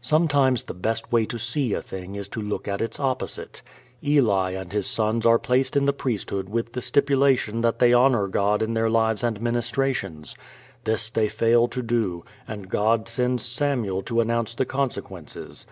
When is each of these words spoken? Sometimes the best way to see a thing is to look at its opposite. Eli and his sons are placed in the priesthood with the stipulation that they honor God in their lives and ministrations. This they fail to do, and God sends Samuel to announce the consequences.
Sometimes 0.00 0.62
the 0.62 0.72
best 0.72 1.12
way 1.12 1.26
to 1.26 1.38
see 1.38 1.74
a 1.74 1.82
thing 1.82 2.14
is 2.14 2.26
to 2.28 2.40
look 2.40 2.66
at 2.66 2.80
its 2.80 2.98
opposite. 2.98 3.60
Eli 4.02 4.52
and 4.52 4.72
his 4.72 4.86
sons 4.86 5.26
are 5.26 5.38
placed 5.38 5.76
in 5.76 5.84
the 5.84 5.92
priesthood 5.92 6.48
with 6.48 6.72
the 6.72 6.80
stipulation 6.80 7.60
that 7.60 7.78
they 7.78 7.92
honor 7.92 8.28
God 8.28 8.62
in 8.62 8.72
their 8.72 8.88
lives 8.88 9.22
and 9.22 9.42
ministrations. 9.42 10.34
This 10.84 11.10
they 11.10 11.28
fail 11.28 11.68
to 11.68 11.82
do, 11.82 12.24
and 12.48 12.70
God 12.70 13.08
sends 13.08 13.42
Samuel 13.42 14.00
to 14.04 14.22
announce 14.22 14.54
the 14.54 14.64
consequences. 14.64 15.66